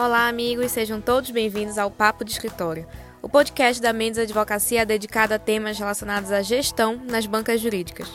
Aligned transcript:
Olá, 0.00 0.28
amigos, 0.28 0.70
sejam 0.70 1.00
todos 1.00 1.32
bem-vindos 1.32 1.76
ao 1.76 1.90
Papo 1.90 2.24
de 2.24 2.30
Escritório, 2.30 2.86
o 3.20 3.28
podcast 3.28 3.82
da 3.82 3.92
Mendes 3.92 4.20
Advocacia 4.20 4.86
dedicado 4.86 5.34
a 5.34 5.40
temas 5.40 5.76
relacionados 5.76 6.30
à 6.30 6.40
gestão 6.40 7.02
nas 7.04 7.26
bancas 7.26 7.60
jurídicas. 7.60 8.08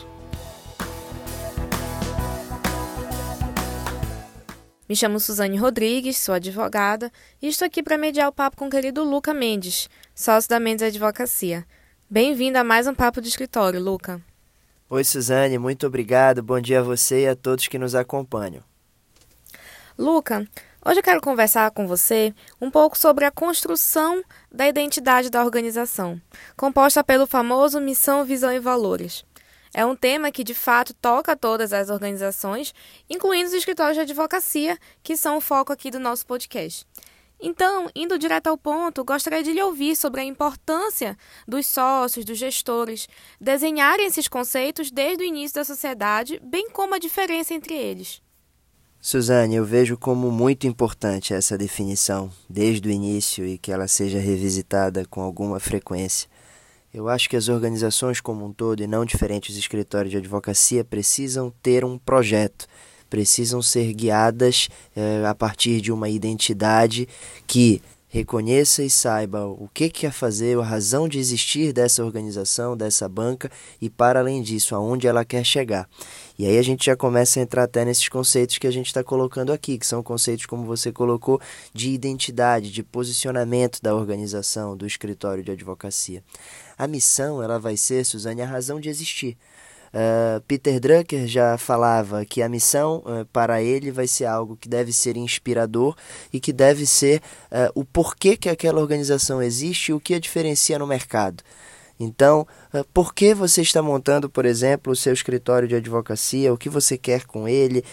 Me 4.88 4.96
chamo 4.96 5.20
Suzane 5.20 5.58
Rodrigues, 5.58 6.16
sou 6.16 6.34
advogada 6.34 7.12
e 7.42 7.48
estou 7.48 7.66
aqui 7.66 7.82
para 7.82 7.98
mediar 7.98 8.30
o 8.30 8.32
papo 8.32 8.56
com 8.56 8.68
o 8.68 8.70
querido 8.70 9.04
Luca 9.04 9.34
Mendes, 9.34 9.90
sócio 10.14 10.48
da 10.48 10.58
Mendes 10.58 10.86
Advocacia. 10.86 11.66
Bem-vindo 12.08 12.56
a 12.56 12.64
mais 12.64 12.86
um 12.86 12.94
Papo 12.94 13.20
de 13.20 13.28
Escritório, 13.28 13.78
Luca. 13.78 14.22
Oi, 14.88 15.04
Suzane, 15.04 15.58
muito 15.58 15.86
obrigado. 15.86 16.42
Bom 16.42 16.58
dia 16.62 16.80
a 16.80 16.82
você 16.82 17.24
e 17.24 17.28
a 17.28 17.36
todos 17.36 17.68
que 17.68 17.78
nos 17.78 17.94
acompanham. 17.94 18.62
Luca, 19.96 20.48
Hoje 20.86 20.98
eu 20.98 21.02
quero 21.02 21.20
conversar 21.22 21.70
com 21.70 21.86
você 21.86 22.34
um 22.60 22.70
pouco 22.70 22.98
sobre 22.98 23.24
a 23.24 23.30
construção 23.30 24.22
da 24.52 24.68
identidade 24.68 25.30
da 25.30 25.42
organização, 25.42 26.20
composta 26.58 27.02
pelo 27.02 27.26
famoso 27.26 27.80
missão, 27.80 28.22
visão 28.22 28.52
e 28.52 28.58
valores. 28.58 29.24
É 29.72 29.86
um 29.86 29.96
tema 29.96 30.30
que 30.30 30.44
de 30.44 30.52
fato 30.52 30.92
toca 30.92 31.34
todas 31.34 31.72
as 31.72 31.88
organizações, 31.88 32.74
incluindo 33.08 33.48
os 33.48 33.54
escritórios 33.54 33.96
de 33.96 34.02
advocacia, 34.02 34.78
que 35.02 35.16
são 35.16 35.38
o 35.38 35.40
foco 35.40 35.72
aqui 35.72 35.90
do 35.90 35.98
nosso 35.98 36.26
podcast. 36.26 36.86
Então, 37.40 37.88
indo 37.94 38.18
direto 38.18 38.48
ao 38.48 38.58
ponto, 38.58 39.02
gostaria 39.06 39.42
de 39.42 39.54
lhe 39.54 39.62
ouvir 39.62 39.96
sobre 39.96 40.20
a 40.20 40.24
importância 40.24 41.16
dos 41.48 41.64
sócios, 41.66 42.26
dos 42.26 42.36
gestores, 42.36 43.08
desenharem 43.40 44.04
esses 44.04 44.28
conceitos 44.28 44.90
desde 44.90 45.24
o 45.24 45.26
início 45.26 45.54
da 45.54 45.64
sociedade, 45.64 46.38
bem 46.42 46.68
como 46.68 46.94
a 46.94 46.98
diferença 46.98 47.54
entre 47.54 47.72
eles. 47.72 48.22
Suzane, 49.06 49.54
eu 49.54 49.66
vejo 49.66 49.98
como 49.98 50.30
muito 50.30 50.66
importante 50.66 51.34
essa 51.34 51.58
definição 51.58 52.30
desde 52.48 52.88
o 52.88 52.90
início 52.90 53.46
e 53.46 53.58
que 53.58 53.70
ela 53.70 53.86
seja 53.86 54.18
revisitada 54.18 55.04
com 55.04 55.20
alguma 55.20 55.60
frequência. 55.60 56.26
Eu 56.92 57.10
acho 57.10 57.28
que 57.28 57.36
as 57.36 57.50
organizações 57.50 58.18
como 58.18 58.46
um 58.46 58.50
todo, 58.50 58.82
e 58.82 58.86
não 58.86 59.04
diferentes 59.04 59.58
escritórios 59.58 60.10
de 60.10 60.16
advocacia, 60.16 60.82
precisam 60.82 61.52
ter 61.62 61.84
um 61.84 61.98
projeto, 61.98 62.66
precisam 63.10 63.60
ser 63.60 63.92
guiadas 63.92 64.70
eh, 64.96 65.22
a 65.28 65.34
partir 65.34 65.82
de 65.82 65.92
uma 65.92 66.08
identidade 66.08 67.06
que 67.46 67.82
reconheça 68.14 68.84
e 68.84 68.88
saiba 68.88 69.44
o 69.44 69.68
que 69.74 69.90
quer 69.90 70.12
fazer, 70.12 70.56
a 70.56 70.62
razão 70.62 71.08
de 71.08 71.18
existir 71.18 71.72
dessa 71.72 72.04
organização, 72.04 72.76
dessa 72.76 73.08
banca 73.08 73.50
e, 73.80 73.90
para 73.90 74.20
além 74.20 74.40
disso, 74.40 74.72
aonde 74.76 75.08
ela 75.08 75.24
quer 75.24 75.44
chegar. 75.44 75.88
E 76.38 76.46
aí 76.46 76.56
a 76.56 76.62
gente 76.62 76.86
já 76.86 76.94
começa 76.94 77.40
a 77.40 77.42
entrar 77.42 77.64
até 77.64 77.84
nesses 77.84 78.08
conceitos 78.08 78.56
que 78.56 78.68
a 78.68 78.70
gente 78.70 78.86
está 78.86 79.02
colocando 79.02 79.52
aqui, 79.52 79.76
que 79.76 79.84
são 79.84 80.00
conceitos, 80.00 80.46
como 80.46 80.64
você 80.64 80.92
colocou, 80.92 81.40
de 81.72 81.90
identidade, 81.90 82.70
de 82.70 82.84
posicionamento 82.84 83.82
da 83.82 83.96
organização, 83.96 84.76
do 84.76 84.86
escritório 84.86 85.42
de 85.42 85.50
advocacia. 85.50 86.22
A 86.78 86.86
missão, 86.86 87.42
ela 87.42 87.58
vai 87.58 87.76
ser, 87.76 88.06
Suzane, 88.06 88.42
a 88.42 88.46
razão 88.46 88.78
de 88.78 88.88
existir. 88.88 89.36
Uh, 89.94 90.40
Peter 90.48 90.80
Drucker 90.80 91.28
já 91.28 91.56
falava 91.56 92.24
que 92.24 92.42
a 92.42 92.48
missão 92.48 92.96
uh, 93.06 93.24
para 93.26 93.62
ele 93.62 93.92
vai 93.92 94.08
ser 94.08 94.24
algo 94.24 94.56
que 94.56 94.68
deve 94.68 94.92
ser 94.92 95.16
inspirador 95.16 95.94
e 96.32 96.40
que 96.40 96.52
deve 96.52 96.84
ser 96.84 97.22
uh, 97.52 97.70
o 97.76 97.84
porquê 97.84 98.36
que 98.36 98.48
aquela 98.48 98.80
organização 98.80 99.40
existe 99.40 99.90
e 99.90 99.92
o 99.92 100.00
que 100.00 100.14
a 100.14 100.18
diferencia 100.18 100.80
no 100.80 100.86
mercado. 100.86 101.44
Então, 101.98 102.44
por 102.92 103.14
que 103.14 103.32
você 103.32 103.62
está 103.62 103.80
montando, 103.80 104.28
por 104.28 104.44
exemplo, 104.44 104.92
o 104.92 104.96
seu 104.96 105.12
escritório 105.12 105.68
de 105.68 105.76
advocacia? 105.76 106.52
O 106.52 106.58
que 106.58 106.68
você 106.68 106.98
quer 106.98 107.24
com 107.24 107.46
ele? 107.46 107.84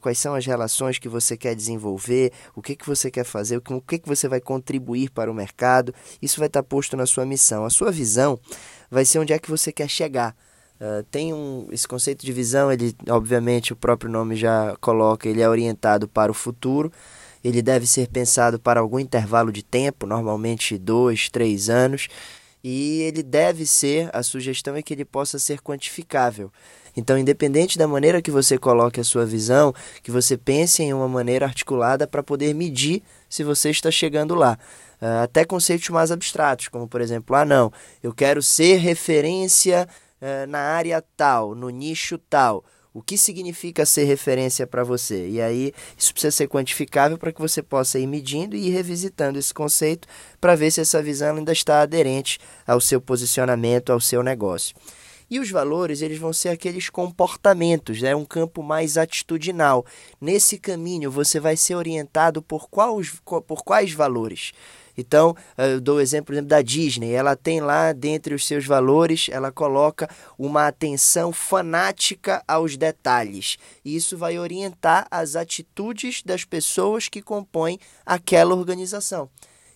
Quais 0.00 0.18
são 0.18 0.34
as 0.34 0.44
relações 0.44 0.98
que 0.98 1.08
você 1.08 1.36
quer 1.36 1.54
desenvolver? 1.54 2.32
O 2.56 2.60
que, 2.60 2.74
que 2.74 2.84
você 2.84 3.12
quer 3.12 3.22
fazer? 3.22 3.58
O 3.58 3.80
que, 3.80 4.00
que 4.00 4.08
você 4.08 4.26
vai 4.26 4.40
contribuir 4.40 5.08
para 5.10 5.30
o 5.30 5.34
mercado? 5.34 5.94
Isso 6.20 6.40
vai 6.40 6.48
estar 6.48 6.64
posto 6.64 6.96
na 6.96 7.06
sua 7.06 7.24
missão. 7.24 7.64
A 7.64 7.70
sua 7.70 7.92
visão 7.92 8.40
vai 8.90 9.04
ser 9.04 9.20
onde 9.20 9.32
é 9.32 9.38
que 9.38 9.48
você 9.48 9.70
quer 9.70 9.88
chegar. 9.88 10.34
Uh, 10.80 11.04
tem 11.10 11.32
um, 11.32 11.68
esse 11.70 11.86
conceito 11.86 12.26
de 12.26 12.32
visão, 12.32 12.70
ele 12.70 12.94
obviamente 13.08 13.72
o 13.72 13.76
próprio 13.76 14.10
nome 14.10 14.34
já 14.34 14.76
coloca, 14.80 15.28
ele 15.28 15.40
é 15.40 15.48
orientado 15.48 16.08
para 16.08 16.32
o 16.32 16.34
futuro, 16.34 16.92
ele 17.44 17.62
deve 17.62 17.86
ser 17.86 18.08
pensado 18.08 18.58
para 18.58 18.80
algum 18.80 18.98
intervalo 18.98 19.52
de 19.52 19.62
tempo, 19.62 20.06
normalmente 20.06 20.76
dois, 20.76 21.28
três 21.28 21.70
anos, 21.70 22.08
e 22.62 23.02
ele 23.02 23.22
deve 23.22 23.66
ser, 23.66 24.08
a 24.12 24.22
sugestão 24.22 24.74
é 24.74 24.82
que 24.82 24.94
ele 24.94 25.04
possa 25.04 25.38
ser 25.38 25.60
quantificável. 25.60 26.50
Então, 26.96 27.18
independente 27.18 27.76
da 27.76 27.86
maneira 27.86 28.22
que 28.22 28.30
você 28.30 28.56
coloque 28.56 29.00
a 29.00 29.04
sua 29.04 29.26
visão, 29.26 29.74
que 30.02 30.10
você 30.10 30.36
pense 30.36 30.82
em 30.82 30.92
uma 30.92 31.08
maneira 31.08 31.44
articulada 31.44 32.06
para 32.06 32.22
poder 32.22 32.54
medir 32.54 33.02
se 33.28 33.44
você 33.44 33.70
está 33.70 33.90
chegando 33.90 34.34
lá. 34.34 34.58
Uh, 35.02 35.22
até 35.24 35.44
conceitos 35.44 35.88
mais 35.90 36.10
abstratos, 36.10 36.68
como 36.68 36.88
por 36.88 37.00
exemplo, 37.00 37.36
ah, 37.36 37.44
não, 37.44 37.70
eu 38.02 38.14
quero 38.14 38.40
ser 38.40 38.76
referência 38.76 39.86
eh, 40.26 40.46
na 40.46 40.58
área 40.58 41.04
tal, 41.18 41.54
no 41.54 41.68
nicho 41.68 42.16
tal. 42.16 42.64
O 42.94 43.02
que 43.02 43.18
significa 43.18 43.84
ser 43.84 44.04
referência 44.04 44.66
para 44.66 44.82
você? 44.82 45.28
E 45.28 45.38
aí, 45.38 45.74
isso 45.98 46.14
precisa 46.14 46.30
ser 46.30 46.48
quantificável 46.48 47.18
para 47.18 47.30
que 47.30 47.42
você 47.42 47.62
possa 47.62 47.98
ir 47.98 48.06
medindo 48.06 48.56
e 48.56 48.68
ir 48.68 48.70
revisitando 48.70 49.38
esse 49.38 49.52
conceito 49.52 50.08
para 50.40 50.54
ver 50.54 50.70
se 50.70 50.80
essa 50.80 51.02
visão 51.02 51.36
ainda 51.36 51.52
está 51.52 51.82
aderente 51.82 52.38
ao 52.66 52.80
seu 52.80 53.02
posicionamento, 53.02 53.92
ao 53.92 54.00
seu 54.00 54.22
negócio. 54.22 54.74
E 55.28 55.38
os 55.38 55.50
valores, 55.50 56.00
eles 56.00 56.18
vão 56.18 56.32
ser 56.32 56.48
aqueles 56.48 56.88
comportamentos, 56.88 57.98
é 57.98 58.06
né? 58.06 58.16
um 58.16 58.24
campo 58.24 58.62
mais 58.62 58.96
atitudinal. 58.96 59.84
Nesse 60.18 60.56
caminho, 60.56 61.10
você 61.10 61.38
vai 61.38 61.56
ser 61.56 61.74
orientado 61.74 62.40
por, 62.40 62.70
quais, 62.70 63.20
por 63.46 63.62
quais 63.62 63.92
valores? 63.92 64.52
Então, 64.96 65.36
eu 65.56 65.80
dou 65.80 65.96
o 65.96 66.00
exemplo, 66.00 66.34
exemplo 66.34 66.48
da 66.48 66.62
Disney. 66.62 67.12
Ela 67.12 67.36
tem 67.36 67.60
lá, 67.60 67.92
dentre 67.92 68.34
os 68.34 68.46
seus 68.46 68.64
valores, 68.64 69.28
ela 69.30 69.50
coloca 69.50 70.08
uma 70.38 70.66
atenção 70.66 71.32
fanática 71.32 72.42
aos 72.46 72.76
detalhes. 72.76 73.56
E 73.84 73.96
isso 73.96 74.16
vai 74.16 74.38
orientar 74.38 75.06
as 75.10 75.36
atitudes 75.36 76.22
das 76.22 76.44
pessoas 76.44 77.08
que 77.08 77.22
compõem 77.22 77.78
aquela 78.06 78.54
organização. 78.54 79.28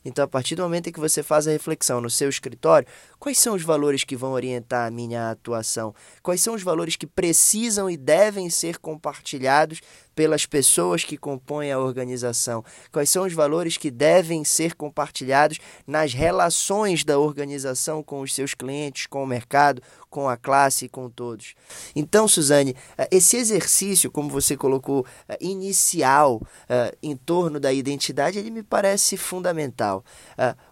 Então, 0.04 0.24
a 0.24 0.28
partir 0.28 0.54
do 0.54 0.62
momento 0.62 0.88
em 0.88 0.92
que 0.92 1.00
você 1.00 1.22
faz 1.22 1.46
a 1.46 1.50
reflexão 1.50 2.00
no 2.00 2.08
seu 2.08 2.28
escritório, 2.28 2.88
quais 3.18 3.36
são 3.38 3.54
os 3.54 3.62
valores 3.62 4.04
que 4.04 4.16
vão 4.16 4.32
orientar 4.32 4.86
a 4.86 4.90
minha 4.90 5.30
atuação? 5.30 5.94
Quais 6.22 6.40
são 6.40 6.54
os 6.54 6.62
valores 6.62 6.96
que 6.96 7.06
precisam 7.06 7.90
e 7.90 7.96
devem 7.96 8.48
ser 8.48 8.78
compartilhados 8.78 9.80
pelas 10.18 10.44
pessoas 10.44 11.04
que 11.04 11.16
compõem 11.16 11.70
a 11.70 11.78
organização? 11.78 12.64
Quais 12.90 13.08
são 13.08 13.24
os 13.24 13.32
valores 13.32 13.76
que 13.76 13.88
devem 13.88 14.42
ser 14.42 14.74
compartilhados 14.74 15.60
nas 15.86 16.12
relações 16.12 17.04
da 17.04 17.20
organização 17.20 18.02
com 18.02 18.20
os 18.20 18.34
seus 18.34 18.52
clientes, 18.52 19.06
com 19.06 19.22
o 19.22 19.26
mercado, 19.28 19.80
com 20.10 20.28
a 20.28 20.36
classe 20.36 20.86
e 20.86 20.88
com 20.88 21.08
todos? 21.08 21.54
Então, 21.94 22.26
Suzane, 22.26 22.74
eh, 22.98 23.08
esse 23.12 23.36
exercício, 23.36 24.10
como 24.10 24.28
você 24.28 24.56
colocou, 24.56 25.06
eh, 25.28 25.38
inicial 25.40 26.42
eh, 26.68 26.96
em 27.00 27.14
torno 27.14 27.60
da 27.60 27.72
identidade, 27.72 28.40
ele 28.40 28.50
me 28.50 28.64
parece 28.64 29.16
fundamental. 29.16 30.04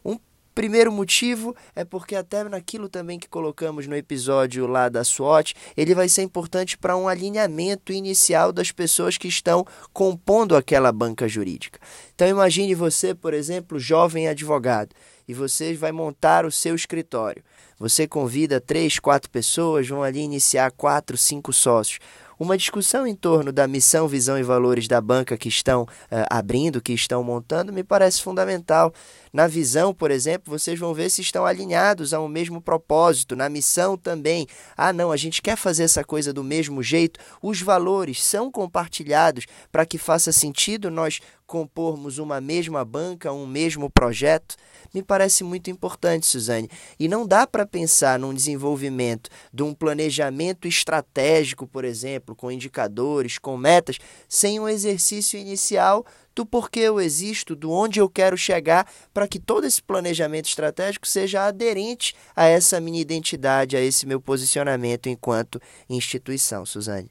Um 0.04 0.18
Primeiro 0.56 0.90
motivo 0.90 1.54
é 1.74 1.84
porque 1.84 2.16
até 2.16 2.42
naquilo 2.44 2.88
também 2.88 3.18
que 3.18 3.28
colocamos 3.28 3.86
no 3.86 3.94
episódio 3.94 4.66
lá 4.66 4.88
da 4.88 5.04
SWOT, 5.04 5.54
ele 5.76 5.94
vai 5.94 6.08
ser 6.08 6.22
importante 6.22 6.78
para 6.78 6.96
um 6.96 7.08
alinhamento 7.08 7.92
inicial 7.92 8.54
das 8.54 8.72
pessoas 8.72 9.18
que 9.18 9.28
estão 9.28 9.66
compondo 9.92 10.56
aquela 10.56 10.90
banca 10.90 11.28
jurídica. 11.28 11.78
Então 12.14 12.26
imagine 12.26 12.74
você, 12.74 13.14
por 13.14 13.34
exemplo, 13.34 13.78
jovem 13.78 14.28
advogado, 14.28 14.94
e 15.28 15.34
você 15.34 15.74
vai 15.74 15.92
montar 15.92 16.46
o 16.46 16.50
seu 16.50 16.74
escritório. 16.74 17.44
Você 17.78 18.08
convida 18.08 18.58
três, 18.58 18.98
quatro 18.98 19.28
pessoas, 19.28 19.86
vão 19.86 20.02
ali 20.02 20.20
iniciar 20.20 20.70
quatro, 20.70 21.18
cinco 21.18 21.52
sócios 21.52 21.98
uma 22.38 22.56
discussão 22.56 23.06
em 23.06 23.14
torno 23.14 23.52
da 23.52 23.66
missão, 23.66 24.06
visão 24.06 24.38
e 24.38 24.42
valores 24.42 24.86
da 24.86 25.00
banca 25.00 25.36
que 25.36 25.48
estão 25.48 25.82
uh, 25.82 26.26
abrindo, 26.30 26.80
que 26.80 26.92
estão 26.92 27.22
montando, 27.22 27.72
me 27.72 27.82
parece 27.82 28.22
fundamental. 28.22 28.92
Na 29.32 29.46
visão, 29.46 29.92
por 29.92 30.10
exemplo, 30.10 30.56
vocês 30.56 30.78
vão 30.78 30.94
ver 30.94 31.10
se 31.10 31.20
estão 31.20 31.44
alinhados 31.44 32.14
ao 32.14 32.26
mesmo 32.28 32.60
propósito. 32.60 33.36
Na 33.36 33.48
missão 33.48 33.96
também. 33.96 34.46
Ah, 34.76 34.92
não, 34.92 35.12
a 35.12 35.16
gente 35.16 35.42
quer 35.42 35.56
fazer 35.56 35.84
essa 35.84 36.02
coisa 36.02 36.32
do 36.32 36.42
mesmo 36.42 36.82
jeito. 36.82 37.20
Os 37.42 37.60
valores 37.60 38.22
são 38.22 38.50
compartilhados 38.50 39.46
para 39.70 39.84
que 39.84 39.98
faça 39.98 40.32
sentido 40.32 40.90
nós 40.90 41.20
compormos 41.46 42.18
uma 42.18 42.40
mesma 42.40 42.84
banca, 42.84 43.32
um 43.32 43.46
mesmo 43.46 43.88
projeto 43.88 44.56
me 44.92 45.02
parece 45.02 45.44
muito 45.44 45.70
importante, 45.70 46.26
Suzane. 46.26 46.70
E 46.98 47.08
não 47.08 47.26
dá 47.26 47.46
para 47.46 47.66
pensar 47.66 48.18
num 48.18 48.32
desenvolvimento 48.32 49.28
de 49.52 49.62
um 49.62 49.74
planejamento 49.74 50.66
estratégico, 50.66 51.66
por 51.66 51.84
exemplo, 51.84 52.34
com 52.34 52.50
indicadores, 52.50 53.38
com 53.38 53.56
metas, 53.56 53.98
sem 54.28 54.58
um 54.58 54.68
exercício 54.68 55.38
inicial 55.38 56.04
do 56.34 56.44
porquê 56.44 56.80
eu 56.80 57.00
existo, 57.00 57.56
do 57.56 57.70
onde 57.70 57.98
eu 57.98 58.08
quero 58.08 58.36
chegar, 58.36 58.90
para 59.12 59.26
que 59.26 59.38
todo 59.38 59.66
esse 59.66 59.82
planejamento 59.82 60.46
estratégico 60.46 61.06
seja 61.06 61.46
aderente 61.46 62.14
a 62.34 62.44
essa 62.46 62.80
minha 62.80 63.00
identidade, 63.00 63.76
a 63.76 63.80
esse 63.80 64.06
meu 64.06 64.20
posicionamento 64.20 65.08
enquanto 65.08 65.60
instituição, 65.88 66.66
Suzane. 66.66 67.10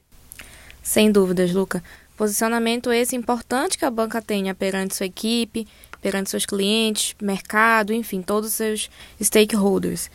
Sem 0.82 1.10
dúvidas, 1.10 1.52
Luca. 1.52 1.82
Posicionamento 2.16 2.90
esse 2.90 3.14
importante 3.14 3.76
que 3.76 3.84
a 3.84 3.90
banca 3.90 4.22
tenha 4.22 4.54
perante 4.54 4.96
sua 4.96 5.06
equipe, 5.06 5.68
perante 6.00 6.30
seus 6.30 6.46
clientes, 6.46 7.14
mercado, 7.20 7.92
enfim, 7.92 8.22
todos 8.22 8.50
os 8.50 8.56
seus 8.56 8.90
stakeholders. 9.22 10.10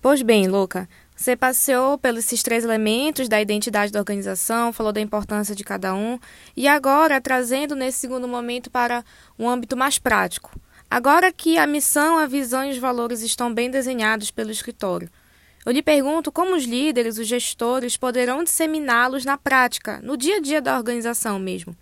Pois 0.00 0.22
bem, 0.22 0.48
Louca, 0.48 0.88
você 1.14 1.36
passeou 1.36 1.98
pelos 1.98 2.24
esses 2.24 2.42
três 2.42 2.64
elementos 2.64 3.28
da 3.28 3.40
identidade 3.40 3.92
da 3.92 3.98
organização, 3.98 4.72
falou 4.72 4.92
da 4.92 5.00
importância 5.00 5.54
de 5.54 5.62
cada 5.62 5.94
um, 5.94 6.18
e 6.56 6.66
agora 6.66 7.20
trazendo 7.20 7.74
nesse 7.74 7.98
segundo 7.98 8.26
momento 8.26 8.70
para 8.70 9.04
um 9.38 9.48
âmbito 9.48 9.76
mais 9.76 9.98
prático. 9.98 10.58
Agora 10.90 11.32
que 11.32 11.58
a 11.58 11.66
missão, 11.66 12.18
a 12.18 12.26
visão 12.26 12.64
e 12.64 12.70
os 12.70 12.78
valores 12.78 13.20
estão 13.20 13.52
bem 13.52 13.70
desenhados 13.70 14.30
pelo 14.30 14.50
escritório, 14.50 15.10
eu 15.64 15.72
lhe 15.72 15.82
pergunto 15.82 16.30
como 16.30 16.54
os 16.54 16.64
líderes, 16.64 17.18
os 17.18 17.26
gestores 17.26 17.96
poderão 17.96 18.44
disseminá-los 18.44 19.24
na 19.24 19.38
prática, 19.38 20.00
no 20.02 20.16
dia 20.16 20.36
a 20.36 20.40
dia 20.40 20.60
da 20.60 20.76
organização 20.76 21.38
mesmo. 21.38 21.76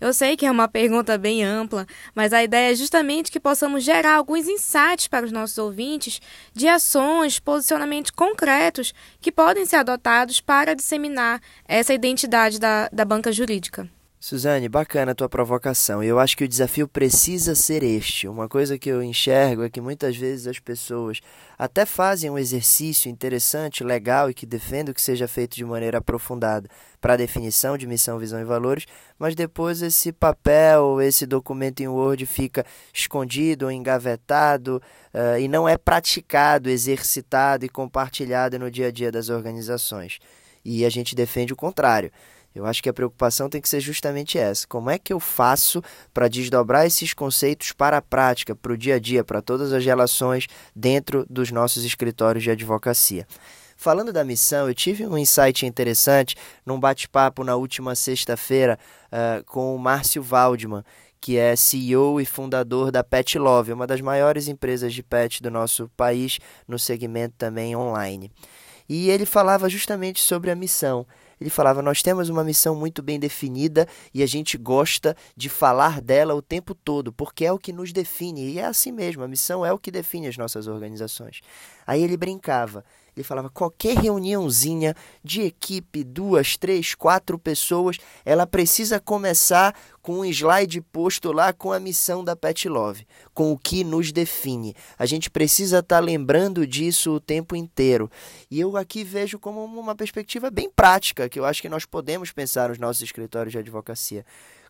Eu 0.00 0.12
sei 0.12 0.36
que 0.36 0.44
é 0.44 0.50
uma 0.50 0.68
pergunta 0.68 1.16
bem 1.16 1.42
ampla, 1.42 1.86
mas 2.14 2.32
a 2.32 2.44
ideia 2.44 2.72
é 2.72 2.74
justamente 2.74 3.32
que 3.32 3.40
possamos 3.40 3.82
gerar 3.82 4.16
alguns 4.16 4.48
insights 4.48 5.08
para 5.08 5.24
os 5.24 5.32
nossos 5.32 5.56
ouvintes 5.56 6.20
de 6.52 6.68
ações, 6.68 7.38
posicionamentos 7.38 8.10
concretos 8.10 8.92
que 9.20 9.32
podem 9.32 9.64
ser 9.64 9.76
adotados 9.76 10.40
para 10.40 10.74
disseminar 10.74 11.40
essa 11.66 11.94
identidade 11.94 12.58
da, 12.58 12.88
da 12.92 13.04
banca 13.04 13.32
jurídica. 13.32 13.88
Suzane, 14.24 14.70
bacana 14.70 15.12
a 15.12 15.14
tua 15.14 15.28
provocação. 15.28 16.02
Eu 16.02 16.18
acho 16.18 16.34
que 16.34 16.44
o 16.44 16.48
desafio 16.48 16.88
precisa 16.88 17.54
ser 17.54 17.82
este. 17.82 18.26
Uma 18.26 18.48
coisa 18.48 18.78
que 18.78 18.88
eu 18.88 19.02
enxergo 19.02 19.62
é 19.62 19.68
que 19.68 19.82
muitas 19.82 20.16
vezes 20.16 20.46
as 20.46 20.58
pessoas 20.58 21.20
até 21.58 21.84
fazem 21.84 22.30
um 22.30 22.38
exercício 22.38 23.10
interessante, 23.10 23.84
legal 23.84 24.30
e 24.30 24.32
que 24.32 24.46
defendo 24.46 24.94
que 24.94 25.02
seja 25.02 25.28
feito 25.28 25.54
de 25.54 25.62
maneira 25.66 25.98
aprofundada 25.98 26.70
para 27.02 27.12
a 27.12 27.16
definição 27.18 27.76
de 27.76 27.86
missão, 27.86 28.18
visão 28.18 28.40
e 28.40 28.44
valores, 28.44 28.86
mas 29.18 29.34
depois 29.34 29.82
esse 29.82 30.10
papel, 30.10 31.02
esse 31.02 31.26
documento 31.26 31.80
em 31.80 31.88
Word 31.88 32.24
fica 32.24 32.64
escondido 32.94 33.70
engavetado 33.70 34.80
uh, 35.12 35.38
e 35.38 35.46
não 35.48 35.68
é 35.68 35.76
praticado, 35.76 36.70
exercitado 36.70 37.66
e 37.66 37.68
compartilhado 37.68 38.58
no 38.58 38.70
dia 38.70 38.86
a 38.86 38.90
dia 38.90 39.12
das 39.12 39.28
organizações. 39.28 40.18
E 40.64 40.82
a 40.86 40.88
gente 40.88 41.14
defende 41.14 41.52
o 41.52 41.56
contrário. 41.56 42.10
Eu 42.54 42.64
acho 42.64 42.82
que 42.82 42.88
a 42.88 42.92
preocupação 42.92 43.48
tem 43.48 43.60
que 43.60 43.68
ser 43.68 43.80
justamente 43.80 44.38
essa. 44.38 44.66
Como 44.68 44.88
é 44.88 44.98
que 44.98 45.12
eu 45.12 45.18
faço 45.18 45.82
para 46.12 46.28
desdobrar 46.28 46.86
esses 46.86 47.12
conceitos 47.12 47.72
para 47.72 47.96
a 47.96 48.02
prática, 48.02 48.54
para 48.54 48.72
o 48.72 48.76
dia 48.76 48.94
a 48.94 48.98
dia, 48.98 49.24
para 49.24 49.42
todas 49.42 49.72
as 49.72 49.84
relações 49.84 50.46
dentro 50.74 51.26
dos 51.28 51.50
nossos 51.50 51.84
escritórios 51.84 52.44
de 52.44 52.50
advocacia? 52.50 53.26
Falando 53.76 54.12
da 54.12 54.24
missão, 54.24 54.68
eu 54.68 54.74
tive 54.74 55.04
um 55.04 55.18
insight 55.18 55.66
interessante 55.66 56.36
num 56.64 56.78
bate-papo 56.78 57.42
na 57.42 57.56
última 57.56 57.94
sexta-feira 57.96 58.78
uh, 59.06 59.44
com 59.44 59.74
o 59.74 59.78
Márcio 59.78 60.22
Waldman, 60.22 60.84
que 61.20 61.36
é 61.36 61.56
CEO 61.56 62.20
e 62.20 62.24
fundador 62.24 62.92
da 62.92 63.02
Pet 63.02 63.36
Love, 63.38 63.72
uma 63.72 63.86
das 63.86 64.00
maiores 64.00 64.46
empresas 64.46 64.92
de 64.94 65.02
pet 65.02 65.42
do 65.42 65.50
nosso 65.50 65.90
país, 65.96 66.38
no 66.68 66.78
segmento 66.78 67.34
também 67.36 67.74
online. 67.74 68.30
E 68.88 69.08
ele 69.08 69.26
falava 69.26 69.68
justamente 69.68 70.20
sobre 70.20 70.50
a 70.50 70.54
missão. 70.54 71.06
Ele 71.40 71.50
falava: 71.50 71.82
Nós 71.82 72.02
temos 72.02 72.28
uma 72.28 72.44
missão 72.44 72.74
muito 72.74 73.02
bem 73.02 73.18
definida 73.18 73.86
e 74.12 74.22
a 74.22 74.26
gente 74.26 74.56
gosta 74.56 75.16
de 75.36 75.48
falar 75.48 76.00
dela 76.00 76.34
o 76.34 76.42
tempo 76.42 76.74
todo, 76.74 77.12
porque 77.12 77.44
é 77.44 77.52
o 77.52 77.58
que 77.58 77.72
nos 77.72 77.92
define. 77.92 78.52
E 78.52 78.58
é 78.58 78.64
assim 78.64 78.92
mesmo: 78.92 79.22
a 79.22 79.28
missão 79.28 79.64
é 79.64 79.72
o 79.72 79.78
que 79.78 79.90
define 79.90 80.26
as 80.26 80.36
nossas 80.36 80.66
organizações. 80.66 81.40
Aí 81.86 82.02
ele 82.02 82.16
brincava 82.16 82.84
ele 83.16 83.24
falava: 83.24 83.48
qualquer 83.48 83.96
reuniãozinha 83.96 84.94
de 85.22 85.42
equipe, 85.42 86.02
duas, 86.02 86.56
três, 86.56 86.94
quatro 86.94 87.38
pessoas, 87.38 87.96
ela 88.24 88.46
precisa 88.46 88.98
começar 88.98 89.74
com 90.02 90.20
um 90.20 90.24
slide 90.24 90.80
posto 90.80 91.32
lá 91.32 91.52
com 91.52 91.72
a 91.72 91.80
missão 91.80 92.24
da 92.24 92.36
Pet 92.36 92.68
Love, 92.68 93.06
com 93.32 93.52
o 93.52 93.58
que 93.58 93.84
nos 93.84 94.12
define. 94.12 94.74
A 94.98 95.06
gente 95.06 95.30
precisa 95.30 95.78
estar 95.78 95.96
tá 95.96 96.04
lembrando 96.04 96.66
disso 96.66 97.12
o 97.12 97.20
tempo 97.20 97.56
inteiro. 97.56 98.10
E 98.50 98.60
eu 98.60 98.76
aqui 98.76 99.04
vejo 99.04 99.38
como 99.38 99.64
uma 99.64 99.94
perspectiva 99.94 100.50
bem 100.50 100.68
prática, 100.68 101.28
que 101.28 101.38
eu 101.38 101.44
acho 101.44 101.62
que 101.62 101.68
nós 101.68 101.86
podemos 101.86 102.32
pensar 102.32 102.68
nos 102.68 102.78
nossos 102.78 103.02
escritórios 103.02 103.52
de 103.52 103.58
advocacia 103.58 104.24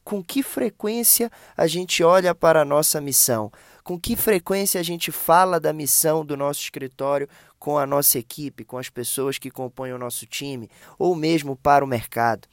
com 0.04 0.22
que 0.22 0.42
frequência 0.42 1.32
a 1.56 1.66
gente 1.66 2.04
olha 2.04 2.34
para 2.34 2.60
a 2.60 2.64
nossa 2.64 3.00
missão, 3.00 3.50
com 3.82 3.98
que 3.98 4.14
frequência 4.14 4.78
a 4.78 4.84
gente 4.84 5.10
fala 5.10 5.58
da 5.58 5.72
missão 5.72 6.24
do 6.24 6.36
nosso 6.36 6.60
escritório 6.60 7.28
com 7.64 7.78
a 7.78 7.86
nossa 7.86 8.18
equipe, 8.18 8.62
com 8.62 8.76
as 8.76 8.90
pessoas 8.90 9.38
que 9.38 9.50
compõem 9.50 9.94
o 9.94 9.98
nosso 9.98 10.26
time, 10.26 10.68
ou 10.98 11.16
mesmo 11.16 11.56
para 11.56 11.82
o 11.82 11.88
mercado. 11.88 12.46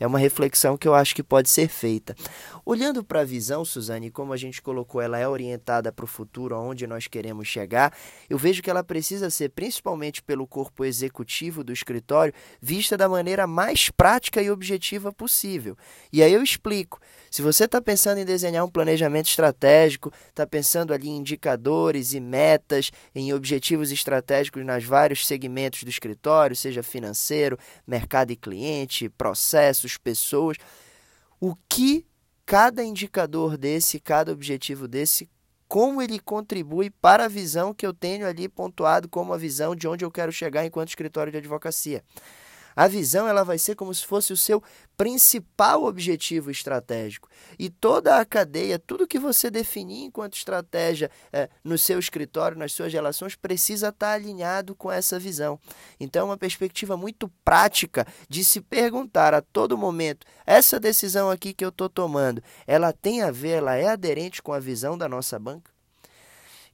É 0.00 0.06
uma 0.06 0.18
reflexão 0.18 0.76
que 0.76 0.86
eu 0.86 0.94
acho 0.94 1.14
que 1.14 1.22
pode 1.22 1.48
ser 1.48 1.68
feita. 1.68 2.14
Olhando 2.64 3.02
para 3.02 3.20
a 3.20 3.24
visão, 3.24 3.64
Suzane, 3.64 4.10
como 4.10 4.32
a 4.32 4.36
gente 4.36 4.60
colocou, 4.62 5.00
ela 5.00 5.18
é 5.18 5.26
orientada 5.26 5.90
para 5.90 6.04
o 6.04 6.08
futuro, 6.08 6.54
aonde 6.54 6.86
nós 6.86 7.06
queremos 7.06 7.48
chegar, 7.48 7.92
eu 8.28 8.36
vejo 8.36 8.62
que 8.62 8.70
ela 8.70 8.84
precisa 8.84 9.30
ser, 9.30 9.48
principalmente 9.50 10.22
pelo 10.22 10.46
corpo 10.46 10.84
executivo 10.84 11.64
do 11.64 11.72
escritório, 11.72 12.34
vista 12.60 12.96
da 12.96 13.08
maneira 13.08 13.46
mais 13.46 13.90
prática 13.90 14.42
e 14.42 14.50
objetiva 14.50 15.12
possível. 15.12 15.76
E 16.12 16.22
aí 16.22 16.32
eu 16.32 16.42
explico. 16.42 17.00
Se 17.30 17.42
você 17.42 17.64
está 17.64 17.80
pensando 17.80 18.18
em 18.18 18.24
desenhar 18.24 18.64
um 18.64 18.70
planejamento 18.70 19.26
estratégico, 19.26 20.12
está 20.28 20.46
pensando 20.46 20.92
ali 20.92 21.08
em 21.08 21.18
indicadores 21.18 22.12
e 22.12 22.20
metas, 22.20 22.90
em 23.14 23.32
objetivos 23.32 23.90
estratégicos 23.92 24.64
nas 24.64 24.84
vários 24.84 25.26
segmentos 25.26 25.82
do 25.82 25.90
escritório, 25.90 26.56
seja 26.56 26.82
financeiro, 26.82 27.58
mercado 27.86 28.30
e 28.30 28.36
cliente, 28.36 29.08
processos, 29.08 29.87
pessoas, 29.96 30.56
o 31.40 31.54
que 31.68 32.06
cada 32.44 32.82
indicador 32.82 33.56
desse, 33.56 34.00
cada 34.00 34.32
objetivo 34.32 34.88
desse, 34.88 35.28
como 35.68 36.00
ele 36.00 36.18
contribui 36.18 36.90
para 36.90 37.26
a 37.26 37.28
visão 37.28 37.74
que 37.74 37.86
eu 37.86 37.92
tenho 37.92 38.26
ali 38.26 38.48
pontuado 38.48 39.08
como 39.08 39.34
a 39.34 39.36
visão 39.36 39.76
de 39.76 39.86
onde 39.86 40.04
eu 40.04 40.10
quero 40.10 40.32
chegar 40.32 40.64
enquanto 40.64 40.88
escritório 40.88 41.30
de 41.30 41.38
advocacia. 41.38 42.02
A 42.78 42.86
visão 42.86 43.26
ela 43.26 43.42
vai 43.42 43.58
ser 43.58 43.74
como 43.74 43.92
se 43.92 44.06
fosse 44.06 44.32
o 44.32 44.36
seu 44.36 44.62
principal 44.96 45.82
objetivo 45.82 46.48
estratégico. 46.48 47.28
E 47.58 47.68
toda 47.68 48.20
a 48.20 48.24
cadeia, 48.24 48.78
tudo 48.78 49.04
que 49.04 49.18
você 49.18 49.50
definir 49.50 50.04
enquanto 50.04 50.36
estratégia 50.36 51.10
é, 51.32 51.48
no 51.64 51.76
seu 51.76 51.98
escritório, 51.98 52.56
nas 52.56 52.72
suas 52.72 52.92
relações, 52.92 53.34
precisa 53.34 53.88
estar 53.88 54.12
alinhado 54.12 54.76
com 54.76 54.92
essa 54.92 55.18
visão. 55.18 55.58
Então, 55.98 56.22
é 56.22 56.24
uma 56.26 56.38
perspectiva 56.38 56.96
muito 56.96 57.28
prática 57.44 58.06
de 58.28 58.44
se 58.44 58.60
perguntar 58.60 59.34
a 59.34 59.42
todo 59.42 59.76
momento: 59.76 60.24
essa 60.46 60.78
decisão 60.78 61.28
aqui 61.28 61.52
que 61.52 61.64
eu 61.64 61.70
estou 61.70 61.88
tomando, 61.88 62.40
ela 62.64 62.92
tem 62.92 63.22
a 63.22 63.32
ver, 63.32 63.54
ela 63.54 63.74
é 63.74 63.88
aderente 63.88 64.40
com 64.40 64.52
a 64.52 64.60
visão 64.60 64.96
da 64.96 65.08
nossa 65.08 65.36
banca? 65.36 65.77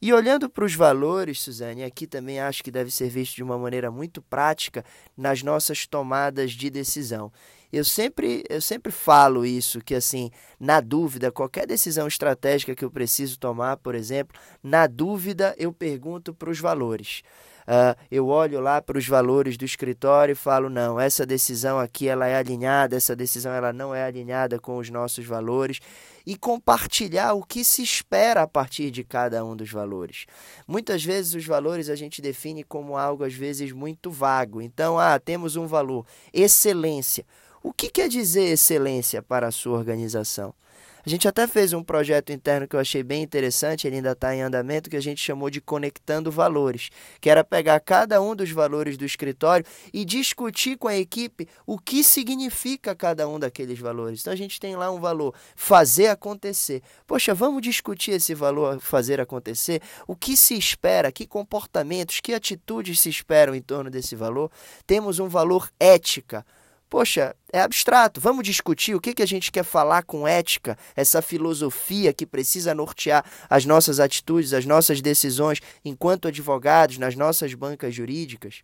E 0.04 0.12
olhando 0.12 0.50
para 0.50 0.66
os 0.66 0.74
valores, 0.74 1.40
Suzane, 1.40 1.82
aqui 1.82 2.06
também 2.06 2.38
acho 2.38 2.62
que 2.62 2.70
deve 2.70 2.90
ser 2.90 3.08
visto 3.08 3.36
de 3.36 3.42
uma 3.42 3.56
maneira 3.56 3.90
muito 3.90 4.20
prática 4.20 4.84
nas 5.16 5.42
nossas 5.42 5.86
tomadas 5.86 6.50
de 6.52 6.68
decisão. 6.68 7.32
Eu 7.72 7.86
sempre, 7.86 8.44
eu 8.50 8.60
sempre 8.60 8.92
falo 8.92 9.46
isso, 9.46 9.80
que 9.80 9.94
assim, 9.94 10.30
na 10.60 10.82
dúvida, 10.82 11.32
qualquer 11.32 11.66
decisão 11.66 12.06
estratégica 12.06 12.74
que 12.74 12.84
eu 12.84 12.90
preciso 12.90 13.38
tomar, 13.38 13.78
por 13.78 13.94
exemplo, 13.94 14.38
na 14.62 14.86
dúvida 14.86 15.54
eu 15.56 15.72
pergunto 15.72 16.34
para 16.34 16.50
os 16.50 16.60
valores. 16.60 17.22
Uh, 17.62 17.98
eu 18.10 18.26
olho 18.26 18.60
lá 18.60 18.82
para 18.82 18.98
os 18.98 19.08
valores 19.08 19.56
do 19.56 19.64
escritório 19.64 20.32
e 20.32 20.36
falo 20.36 20.68
não, 20.68 21.00
essa 21.00 21.24
decisão 21.24 21.78
aqui 21.78 22.06
ela 22.06 22.26
é 22.26 22.36
alinhada, 22.36 22.94
essa 22.94 23.16
decisão 23.16 23.52
ela 23.54 23.72
não 23.72 23.94
é 23.94 24.04
alinhada 24.04 24.58
com 24.58 24.76
os 24.76 24.90
nossos 24.90 25.24
valores 25.24 25.80
e 26.26 26.36
compartilhar 26.36 27.34
o 27.34 27.42
que 27.42 27.62
se 27.62 27.82
espera 27.82 28.42
a 28.42 28.46
partir 28.46 28.90
de 28.90 29.04
cada 29.04 29.44
um 29.44 29.54
dos 29.54 29.70
valores. 29.70 30.26
Muitas 30.66 31.04
vezes 31.04 31.34
os 31.34 31.46
valores 31.46 31.88
a 31.88 31.96
gente 31.96 32.22
define 32.22 32.64
como 32.64 32.96
algo 32.96 33.24
às 33.24 33.34
vezes 33.34 33.72
muito 33.72 34.10
vago. 34.10 34.62
Então, 34.62 34.98
ah, 34.98 35.18
temos 35.18 35.56
um 35.56 35.66
valor 35.66 36.06
excelência. 36.32 37.26
O 37.62 37.72
que 37.72 37.88
quer 37.88 38.08
dizer 38.08 38.52
excelência 38.52 39.22
para 39.22 39.48
a 39.48 39.52
sua 39.52 39.78
organização? 39.78 40.54
A 41.06 41.10
gente 41.10 41.28
até 41.28 41.46
fez 41.46 41.74
um 41.74 41.84
projeto 41.84 42.32
interno 42.32 42.66
que 42.66 42.74
eu 42.74 42.80
achei 42.80 43.02
bem 43.02 43.22
interessante, 43.22 43.86
ele 43.86 43.96
ainda 43.96 44.12
está 44.12 44.34
em 44.34 44.40
andamento, 44.40 44.88
que 44.88 44.96
a 44.96 45.02
gente 45.02 45.20
chamou 45.20 45.50
de 45.50 45.60
Conectando 45.60 46.30
Valores, 46.30 46.88
que 47.20 47.28
era 47.28 47.44
pegar 47.44 47.78
cada 47.80 48.22
um 48.22 48.34
dos 48.34 48.50
valores 48.50 48.96
do 48.96 49.04
escritório 49.04 49.66
e 49.92 50.02
discutir 50.02 50.78
com 50.78 50.88
a 50.88 50.96
equipe 50.96 51.46
o 51.66 51.78
que 51.78 52.02
significa 52.02 52.94
cada 52.94 53.28
um 53.28 53.38
daqueles 53.38 53.78
valores. 53.78 54.22
Então 54.22 54.32
a 54.32 54.36
gente 54.36 54.58
tem 54.58 54.76
lá 54.76 54.90
um 54.90 54.98
valor, 54.98 55.34
fazer 55.54 56.06
acontecer. 56.06 56.82
Poxa, 57.06 57.34
vamos 57.34 57.60
discutir 57.60 58.12
esse 58.12 58.34
valor, 58.34 58.80
fazer 58.80 59.20
acontecer? 59.20 59.82
O 60.06 60.16
que 60.16 60.34
se 60.38 60.56
espera? 60.56 61.12
Que 61.12 61.26
comportamentos, 61.26 62.20
que 62.20 62.32
atitudes 62.32 62.98
se 62.98 63.10
esperam 63.10 63.54
em 63.54 63.60
torno 63.60 63.90
desse 63.90 64.16
valor? 64.16 64.50
Temos 64.86 65.18
um 65.18 65.28
valor 65.28 65.70
ética 65.78 66.46
Poxa, 66.88 67.34
é 67.52 67.60
abstrato. 67.60 68.20
Vamos 68.20 68.44
discutir 68.44 68.94
o 68.94 69.00
que, 69.00 69.14
que 69.14 69.22
a 69.22 69.26
gente 69.26 69.50
quer 69.50 69.64
falar 69.64 70.02
com 70.04 70.28
ética, 70.28 70.78
essa 70.94 71.20
filosofia 71.20 72.12
que 72.12 72.26
precisa 72.26 72.74
nortear 72.74 73.24
as 73.48 73.64
nossas 73.64 73.98
atitudes, 73.98 74.52
as 74.52 74.64
nossas 74.64 75.00
decisões 75.00 75.60
enquanto 75.84 76.28
advogados 76.28 76.98
nas 76.98 77.16
nossas 77.16 77.54
bancas 77.54 77.94
jurídicas. 77.94 78.62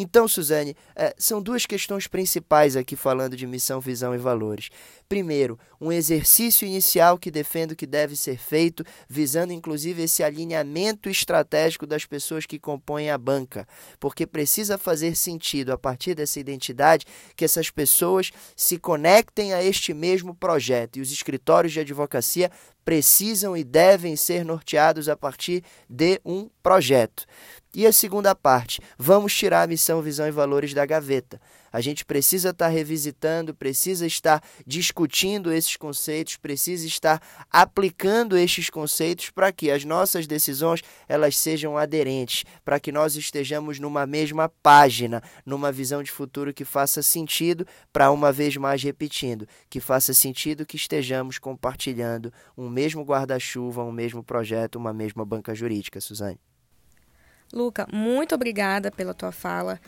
Então, 0.00 0.28
Suzane, 0.28 0.76
é, 0.94 1.12
são 1.18 1.42
duas 1.42 1.66
questões 1.66 2.06
principais 2.06 2.76
aqui 2.76 2.94
falando 2.94 3.36
de 3.36 3.48
missão, 3.48 3.80
visão 3.80 4.14
e 4.14 4.18
valores. 4.18 4.70
Primeiro, 5.08 5.58
um 5.80 5.90
exercício 5.90 6.66
inicial 6.66 7.16
que 7.16 7.30
defendo 7.30 7.74
que 7.74 7.86
deve 7.86 8.14
ser 8.14 8.36
feito, 8.36 8.84
visando 9.08 9.54
inclusive 9.54 10.02
esse 10.02 10.22
alinhamento 10.22 11.08
estratégico 11.08 11.86
das 11.86 12.04
pessoas 12.04 12.44
que 12.44 12.58
compõem 12.58 13.08
a 13.08 13.16
banca, 13.16 13.66
porque 13.98 14.26
precisa 14.26 14.76
fazer 14.76 15.16
sentido 15.16 15.72
a 15.72 15.78
partir 15.78 16.14
dessa 16.14 16.38
identidade 16.38 17.06
que 17.34 17.42
essas 17.42 17.70
pessoas 17.70 18.30
se 18.54 18.78
conectem 18.78 19.54
a 19.54 19.62
este 19.62 19.94
mesmo 19.94 20.34
projeto 20.34 20.98
e 20.98 21.00
os 21.00 21.10
escritórios 21.10 21.72
de 21.72 21.80
advocacia 21.80 22.50
precisam 22.84 23.56
e 23.56 23.64
devem 23.64 24.14
ser 24.14 24.44
norteados 24.44 25.08
a 25.08 25.16
partir 25.16 25.64
de 25.88 26.20
um 26.22 26.50
projeto. 26.62 27.24
E 27.74 27.86
a 27.86 27.92
segunda 27.92 28.34
parte, 28.34 28.80
vamos 28.98 29.34
tirar 29.34 29.62
a 29.62 29.66
missão, 29.66 30.02
visão 30.02 30.28
e 30.28 30.30
valores 30.30 30.74
da 30.74 30.84
gaveta. 30.84 31.40
A 31.72 31.80
gente 31.80 32.04
precisa 32.04 32.50
estar 32.50 32.68
revisitando, 32.68 33.54
precisa 33.54 34.06
estar 34.06 34.42
discutindo 34.66 35.52
esses 35.52 35.76
conceitos, 35.76 36.36
precisa 36.36 36.86
estar 36.86 37.20
aplicando 37.50 38.36
estes 38.36 38.70
conceitos 38.70 39.30
para 39.30 39.52
que 39.52 39.70
as 39.70 39.84
nossas 39.84 40.26
decisões 40.26 40.82
elas 41.08 41.36
sejam 41.36 41.76
aderentes, 41.76 42.44
para 42.64 42.80
que 42.80 42.92
nós 42.92 43.16
estejamos 43.16 43.78
numa 43.78 44.06
mesma 44.06 44.48
página, 44.62 45.22
numa 45.44 45.70
visão 45.70 46.02
de 46.02 46.10
futuro 46.10 46.54
que 46.54 46.64
faça 46.64 47.02
sentido, 47.02 47.66
para 47.92 48.10
uma 48.10 48.32
vez 48.32 48.56
mais 48.56 48.82
repetindo, 48.82 49.46
que 49.68 49.80
faça 49.80 50.14
sentido 50.14 50.66
que 50.66 50.76
estejamos 50.76 51.38
compartilhando 51.38 52.32
um 52.56 52.68
mesmo 52.68 53.02
guarda-chuva, 53.02 53.84
um 53.84 53.92
mesmo 53.92 54.22
projeto, 54.22 54.76
uma 54.76 54.92
mesma 54.92 55.24
banca 55.24 55.54
jurídica, 55.54 56.00
Suzane. 56.00 56.40
Luca, 57.52 57.86
muito 57.92 58.34
obrigada 58.34 58.90
pela 58.90 59.14
tua 59.14 59.32
fala. 59.32 59.80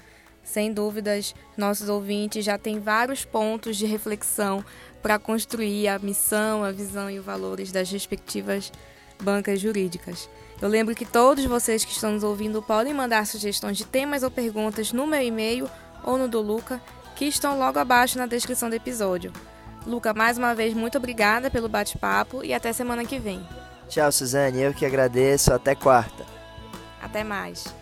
Sem 0.43 0.73
dúvidas, 0.73 1.35
nossos 1.57 1.89
ouvintes 1.89 2.45
já 2.45 2.59
têm 2.59 2.81
vários 2.81 3.25
pontos 3.25 3.77
de 3.77 3.87
reflexão 3.87 4.65
para 5.03 5.19
construir 5.19 5.89
a 5.89 5.99
missão, 5.99 6.65
a 6.65 6.73
visão 6.73 7.11
e 7.11 7.19
os 7.19 7.25
valores 7.25 7.71
das 7.71 7.91
respectivas 7.91 8.73
bancas 9.23 9.61
jurídicas. 9.61 10.29
Eu 10.61 10.69
lembro 10.69 10.95
que 10.95 11.05
todos 11.05 11.45
vocês 11.45 11.85
que 11.85 11.93
estão 11.93 12.13
nos 12.13 12.25
ouvindo 12.25 12.63
podem 12.63 12.93
mandar 12.93 13.27
sugestões 13.27 13.77
de 13.77 13.85
temas 13.85 14.23
ou 14.23 14.31
perguntas 14.31 14.93
no 14.93 15.07
meu 15.07 15.23
e-mail 15.23 15.71
ou 16.05 16.19
no 16.19 16.29
do 16.29 16.41
Luca, 16.41 16.81
que 17.15 17.27
estão 17.27 17.59
logo 17.59 17.79
abaixo 17.79 18.19
na 18.19 18.27
descrição 18.27 18.69
do 18.69 18.77
episódio. 18.77 19.33
Luca, 19.87 20.13
mais 20.13 20.37
uma 20.37 20.55
vez, 20.55 20.75
muito 20.75 20.99
obrigada 20.99 21.51
pelo 21.51 21.69
bate-papo 21.69 22.45
e 22.45 22.53
até 22.53 22.73
semana 22.73 23.05
que 23.05 23.19
vem. 23.19 23.47
Tchau, 23.89 24.13
Suzane. 24.13 24.61
Eu 24.63 24.75
que 24.75 24.87
agradeço. 24.87 25.53
Até 25.53 25.75
quarta. 25.75 26.25
Até 27.03 27.25
mais. 27.25 27.80